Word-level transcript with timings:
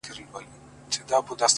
•مناجات, 0.09 1.41